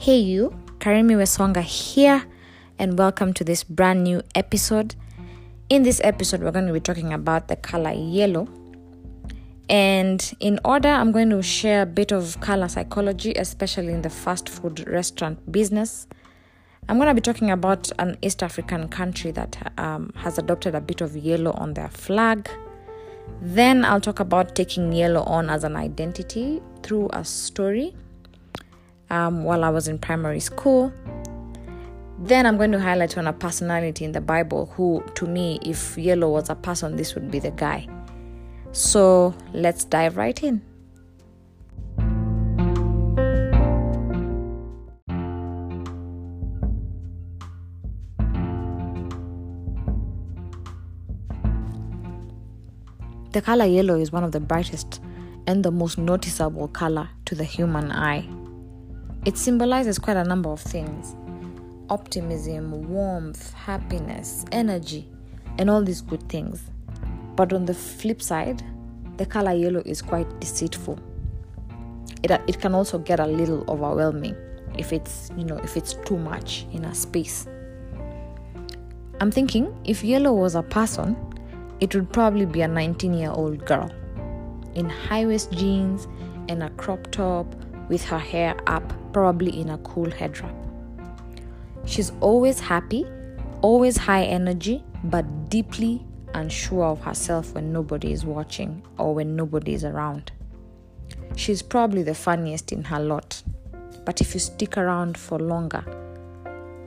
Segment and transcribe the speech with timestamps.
[0.00, 2.24] Hey, you, Karimi Wesonga here,
[2.78, 4.94] and welcome to this brand new episode.
[5.68, 8.46] In this episode, we're going to be talking about the color yellow.
[9.68, 14.08] And in order, I'm going to share a bit of color psychology, especially in the
[14.08, 16.06] fast food restaurant business.
[16.88, 20.80] I'm going to be talking about an East African country that um, has adopted a
[20.80, 22.48] bit of yellow on their flag.
[23.42, 27.96] Then I'll talk about taking yellow on as an identity through a story
[29.10, 30.92] um, while I was in primary school.
[32.20, 35.96] Then I'm going to highlight on a personality in the Bible who, to me, if
[35.96, 37.86] yellow was a person, this would be the guy.
[38.72, 40.62] So let's dive right in.
[53.30, 55.00] The color yellow is one of the brightest
[55.46, 58.26] and the most noticeable color to the human eye.
[59.24, 61.14] It symbolizes quite a number of things
[61.90, 65.08] optimism, warmth, happiness, energy,
[65.58, 66.62] and all these good things.
[67.34, 68.62] But on the flip side,
[69.16, 70.98] the color yellow is quite deceitful.
[72.22, 74.36] It, it can also get a little overwhelming
[74.76, 77.46] if it's you know if it's too much in a space.
[79.20, 81.16] I'm thinking if yellow was a person,
[81.80, 83.90] it would probably be a 19 year old girl
[84.74, 86.06] in high waist jeans
[86.48, 87.46] and a crop top
[87.88, 90.54] with her hair up, probably in a cool head wrap.
[91.84, 93.06] She's always happy,
[93.62, 99.74] always high energy, but deeply unsure of herself when nobody is watching or when nobody
[99.74, 100.32] is around.
[101.36, 103.42] She's probably the funniest in her lot,
[104.04, 105.84] but if you stick around for longer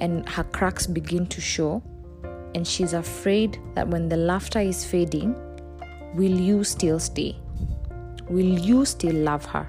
[0.00, 1.82] and her cracks begin to show,
[2.54, 5.34] and she's afraid that when the laughter is fading,
[6.14, 7.36] will you still stay?
[8.28, 9.68] Will you still love her?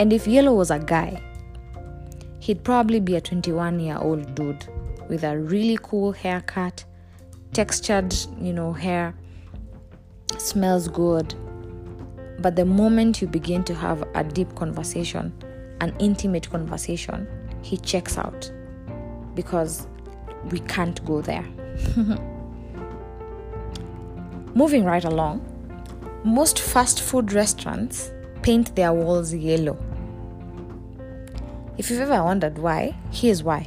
[0.00, 1.22] And if Yellow was a guy,
[2.40, 4.66] he'd probably be a 21 year old dude
[5.08, 6.84] with a really cool haircut,
[7.52, 9.14] textured, you know, hair,
[10.38, 11.34] smells good.
[12.40, 15.32] But the moment you begin to have a deep conversation,
[15.80, 17.28] an intimate conversation,
[17.62, 18.50] he checks out
[19.34, 19.86] because
[20.50, 21.44] we can't go there.
[24.54, 25.40] Moving right along,
[26.24, 28.10] most fast food restaurants
[28.44, 29.74] paint their walls yellow.
[31.78, 33.66] If you've ever wondered why, here's why.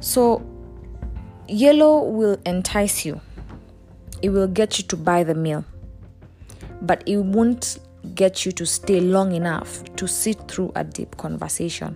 [0.00, 0.42] So,
[1.46, 3.20] yellow will entice you,
[4.22, 5.62] it will get you to buy the meal,
[6.80, 7.80] but it won't
[8.14, 11.94] get you to stay long enough to sit through a deep conversation.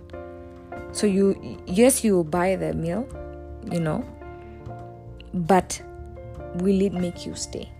[0.91, 3.07] So, you, yes, you will buy the meal,
[3.71, 4.05] you know,
[5.33, 5.81] but
[6.57, 7.71] will it make you stay?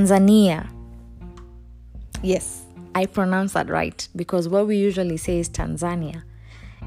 [0.00, 0.66] Tanzania.
[2.22, 6.22] Yes, I pronounce that right because what we usually say is Tanzania,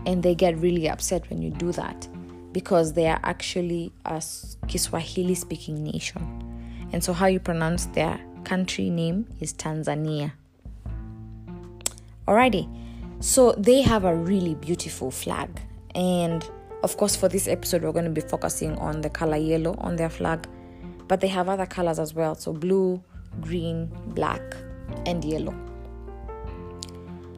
[0.07, 2.07] and they get really upset when you do that
[2.53, 4.19] because they are actually a
[4.67, 6.23] Kiswahili speaking nation.
[6.91, 10.31] And so, how you pronounce their country name is Tanzania.
[12.27, 12.67] Alrighty,
[13.19, 15.61] so they have a really beautiful flag,
[15.93, 16.43] and
[16.81, 19.97] of course, for this episode, we're going to be focusing on the color yellow on
[19.97, 20.47] their flag,
[21.13, 22.99] but they have other colors as well so blue,
[23.39, 23.85] green,
[24.15, 24.41] black,
[25.05, 25.53] and yellow.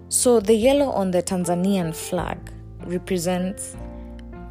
[0.07, 2.37] So, the yellow on the Tanzanian flag
[2.85, 3.75] represents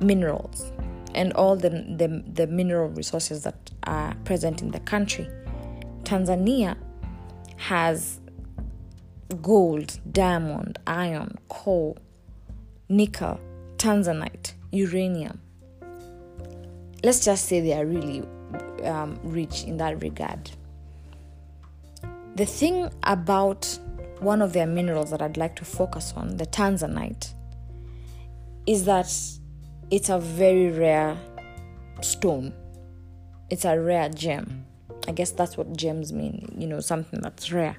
[0.01, 0.71] minerals
[1.15, 5.27] and all the, the, the mineral resources that are present in the country.
[6.03, 6.77] Tanzania
[7.57, 8.21] has
[9.41, 11.97] gold, diamond, iron, coal,
[12.91, 13.41] nickel,
[13.79, 15.41] tanzanite, uranium.
[17.03, 18.23] Let's just say they are really
[18.85, 20.51] um, rich in that regard.
[22.37, 23.79] The thing about
[24.21, 27.33] one of their minerals that I'd like to focus on, the tanzanite,
[28.67, 29.13] is that
[29.91, 31.17] it's a very rare
[32.01, 32.53] stone.
[33.51, 34.65] It's a rare gem.
[35.07, 37.77] I guess that's what gems mean, you know, something that's rare.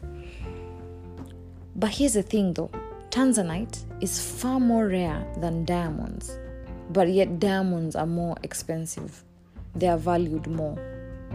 [1.76, 2.72] But here's the thing though
[3.10, 6.38] Tanzanite is far more rare than diamonds,
[6.92, 9.25] but yet diamonds are more expensive.
[9.76, 10.78] They are valued more.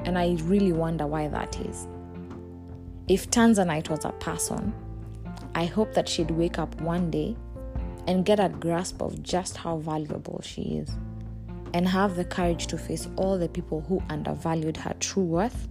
[0.05, 1.87] And I really wonder why that is.
[3.09, 4.73] If Tanzanite was a person,
[5.55, 7.37] I hope that she'd wake up one day
[8.07, 10.91] and get a grasp of just how valuable she is
[11.75, 15.69] and have the courage to face all the people who undervalued her true worth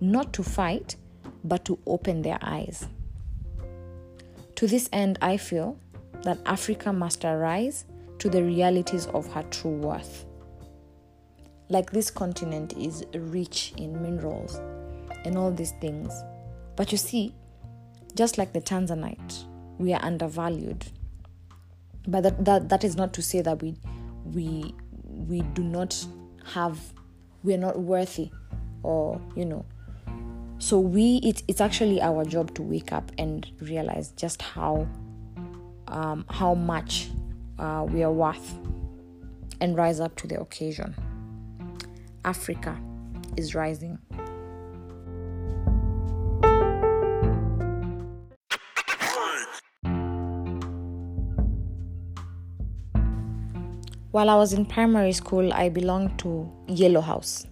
[0.00, 0.96] not to fight,
[1.44, 2.86] but to open their eyes.
[4.56, 5.78] To this end, I feel
[6.22, 7.84] that Africa must arise
[8.18, 10.26] to the realities of her true worth.
[11.68, 14.60] Like this continent is rich in minerals
[15.24, 16.12] and all these things.
[16.76, 17.34] But you see,
[18.14, 19.44] just like the Tanzanite,
[19.78, 20.86] we are undervalued.
[22.06, 23.76] But that, that, that is not to say that we
[24.32, 24.74] we
[25.04, 26.04] we do not
[26.52, 26.78] have
[27.42, 28.30] we are not worthy
[28.82, 29.64] or you know
[30.58, 34.86] so we it, it's actually our job to wake up and realize just how
[35.88, 37.08] um, how much
[37.58, 38.54] uh, we are worth
[39.60, 40.94] and rise up to the occasion
[42.26, 42.78] africa
[43.36, 43.98] is rising
[54.16, 57.46] While I was in primary school, I belonged to Yellow House.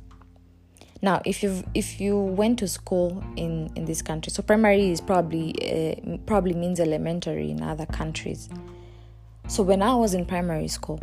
[1.02, 5.02] Now, if you if you went to school in in this country, so primary is
[5.02, 8.48] probably uh, probably means elementary in other countries.
[9.46, 10.98] So when I was in primary school,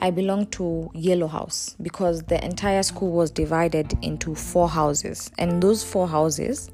[0.00, 5.62] I belonged to Yellow House because the entire school was divided into four houses, and
[5.62, 6.70] those four houses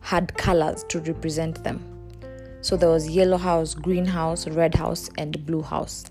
[0.00, 1.82] had colors to represent them.
[2.60, 6.04] So there was Yellow House, Green House, Red House, and Blue House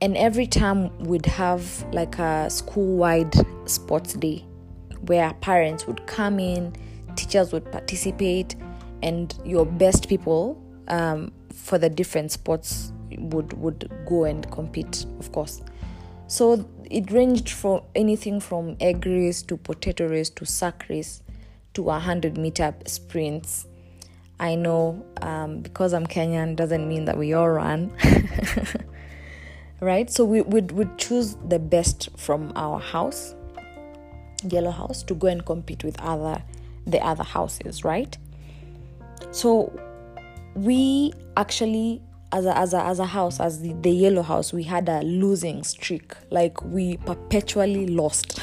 [0.00, 3.34] and every time we'd have like a school-wide
[3.68, 4.44] sports day
[5.06, 6.74] where parents would come in
[7.16, 8.54] teachers would participate
[9.02, 15.30] and your best people um, for the different sports would would go and compete of
[15.32, 15.60] course
[16.26, 21.22] so it ranged from anything from egg race to potato race to sack race
[21.74, 23.66] to 100 meter sprints
[24.40, 27.92] i know um, because i'm kenyan doesn't mean that we all run
[29.80, 30.10] right?
[30.10, 33.34] So we would would choose the best from our house,
[34.48, 36.42] yellow house, to go and compete with other
[36.86, 38.16] the other houses, right?
[39.30, 39.72] So
[40.54, 44.62] we actually as a, as a, as a house as the, the yellow house we
[44.62, 46.12] had a losing streak.
[46.30, 48.40] Like we perpetually lost.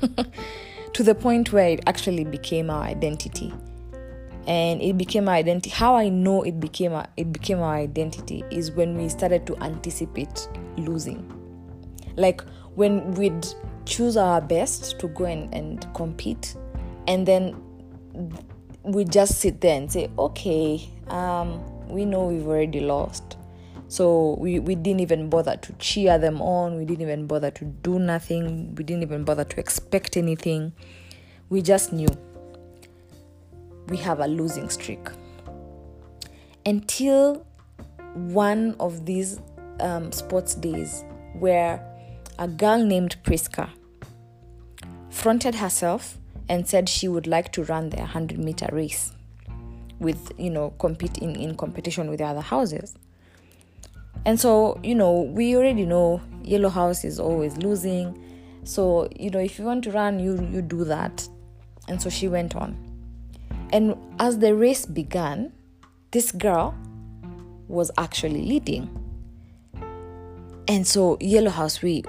[0.94, 3.52] To the point where it actually became our identity.
[4.46, 8.44] And it became our identity how i know it became our, it became our identity
[8.50, 11.26] is when we started to anticipate losing.
[12.16, 12.44] Like
[12.76, 13.44] when we'd
[13.86, 16.54] choose our best to go and, and compete
[17.08, 17.60] and then
[18.84, 23.36] we just sit there and say okay um, we know we've already lost.
[23.88, 26.76] So we, we didn't even bother to cheer them on.
[26.76, 28.74] We didn't even bother to do nothing.
[28.74, 30.72] We didn't even bother to expect anything.
[31.48, 32.08] We just knew
[33.88, 35.06] we have a losing streak.
[36.66, 37.46] Until
[38.14, 39.40] one of these
[39.80, 41.04] um, sports days
[41.38, 41.84] where
[42.38, 43.68] a girl named Priska
[45.10, 49.12] fronted herself and said she would like to run the 100 meter race
[49.98, 52.94] with, you know, compete in, in competition with the other houses.
[54.24, 58.18] And so, you know, we already know Yellow House is always losing.
[58.64, 61.28] So, you know, if you want to run, you you do that.
[61.88, 62.76] And so she went on.
[63.72, 65.52] And as the race began,
[66.12, 66.74] this girl
[67.68, 68.88] was actually leading.
[70.68, 72.04] And so Yellow House, we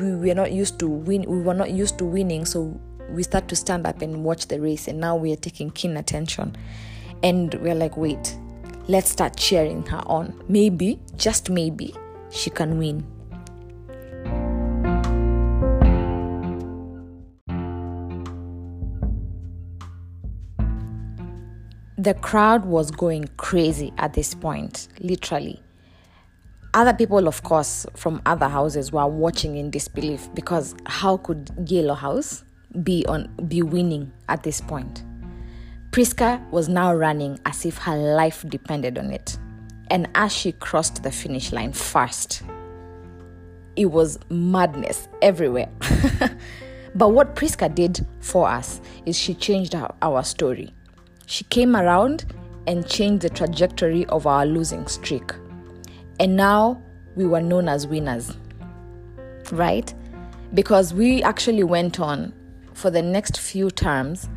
[0.00, 1.22] we were not used to win.
[1.28, 2.80] We were not used to winning, so
[3.10, 4.88] we start to stand up and watch the race.
[4.88, 6.56] And now we are taking keen attention,
[7.22, 8.36] and we're like, wait,
[8.88, 10.42] let's start cheering her on.
[10.48, 11.94] Maybe, just maybe,
[12.30, 13.06] she can win.
[22.02, 25.62] the crowd was going crazy at this point, literally.
[26.74, 31.94] Other people, of course, from other houses were watching in disbelief because how could Yellow
[31.94, 32.44] House
[32.82, 35.04] be on be winning at this point?
[35.92, 39.36] Priska was now running as if her life depended on it.
[39.90, 42.42] And as she crossed the finish line first,
[43.76, 45.68] it was madness everywhere.
[46.94, 50.72] but what Priska did for us is she changed our, story
[51.26, 52.24] she came around
[52.66, 55.32] and changed the trajectory of our losing streak.
[56.18, 56.82] And now
[57.16, 58.34] we were known as winners,
[59.50, 59.92] right?
[60.54, 62.32] Because we actually went on
[62.72, 64.30] for the next few terms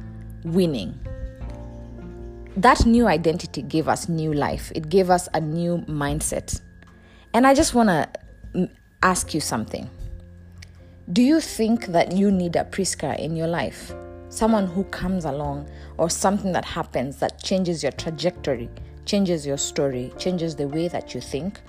[0.43, 0.99] winning.
[2.57, 6.61] That new identity gave us new life, it gave us a new mindset.
[7.33, 8.69] And I just want to
[9.03, 9.89] ask you something.
[11.11, 13.93] Do you think that you need a Priska in your life?
[14.35, 15.65] someone who comes along
[15.97, 18.69] or something that happens that changes your trajectory
[19.05, 21.61] changes your story changes the way that you think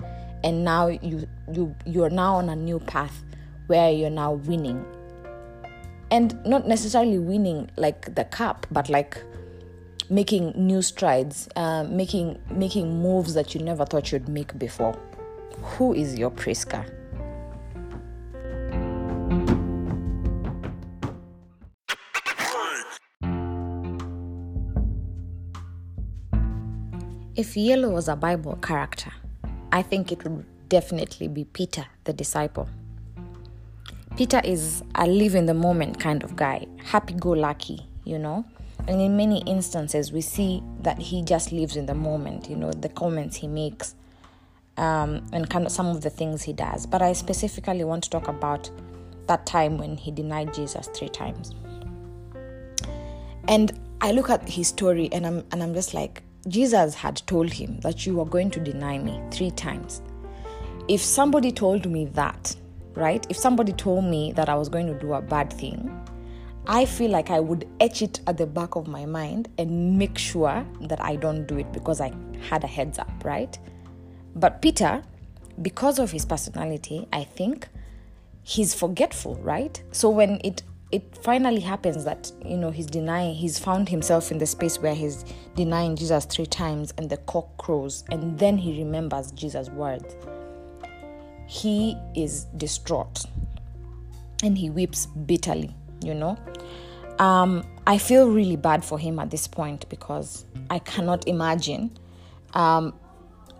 [0.43, 3.23] and now you you you're now on a new path
[3.67, 4.83] where you're now winning
[6.11, 9.17] and not necessarily winning like the cup but like
[10.09, 14.97] making new strides, uh, making making moves that you never thought you'd make before.
[15.61, 16.85] Who is your Priska?
[27.35, 29.11] If Yellow was a Bible character,
[29.71, 32.67] I think it would definitely be Peter, the disciple.
[34.15, 38.43] Peter is a live in the moment kind of guy, happy go lucky, you know.
[38.87, 42.71] And in many instances, we see that he just lives in the moment, you know,
[42.71, 43.95] the comments he makes
[44.77, 46.85] um, and kind of some of the things he does.
[46.85, 48.69] But I specifically want to talk about
[49.27, 51.53] that time when he denied Jesus three times.
[53.47, 57.51] And I look at his story and I'm and I'm just like, Jesus had told
[57.51, 60.01] him that you are going to deny me three times.
[60.87, 62.55] If somebody told me that,
[62.93, 63.25] right?
[63.29, 65.91] If somebody told me that I was going to do a bad thing,
[66.69, 70.17] I feel like I would etch it at the back of my mind and make
[70.17, 72.11] sure that I don't do it because I
[72.49, 73.57] had a heads up, right?
[74.35, 75.01] But Peter,
[75.61, 77.69] because of his personality, I think
[78.43, 79.81] he's forgetful, right?
[79.91, 84.37] So when it it finally happens that you know he's denying he's found himself in
[84.37, 88.81] the space where he's denying jesus three times and the cock crows and then he
[88.81, 90.15] remembers jesus words
[91.45, 93.25] he is distraught
[94.43, 96.37] and he weeps bitterly you know
[97.19, 101.91] um, i feel really bad for him at this point because i cannot imagine
[102.53, 102.93] um,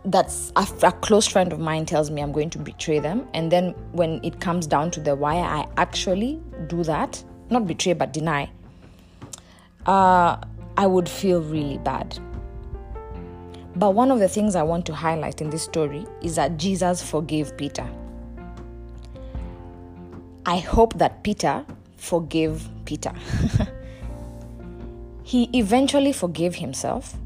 [0.06, 3.28] that's a, a, close friend of mine tells me I'm going to betray them.
[3.34, 7.94] And then when it comes down to the why I actually do that, not betray
[7.94, 8.50] but deny,
[9.86, 10.38] uh,
[10.78, 12.18] I would feel really bad.
[13.76, 17.02] But one of the things I want to highlight in this story is that Jesus
[17.02, 17.88] forgave Peter.
[20.46, 21.66] I hope that Peter
[21.98, 23.12] forgave Peter.
[25.24, 27.18] he eventually forgave himself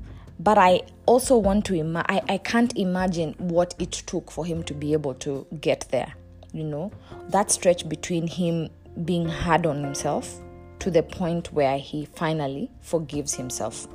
[0.41, 4.63] but I also want to ima- I, I can't imagine what it took for him
[4.63, 6.13] to be able to get there.
[6.51, 6.91] You know,
[7.29, 8.69] that stretch between him
[9.05, 10.39] being hard on himself
[10.79, 13.87] to the point where he finally forgives himself.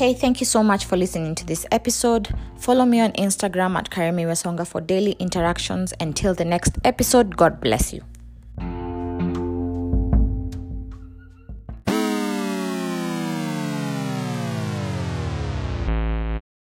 [0.00, 2.34] Hey, thank you so much for listening to this episode.
[2.56, 5.92] Follow me on Instagram at Karemi Wesonga for daily interactions.
[6.00, 8.02] Until the next episode, God bless you.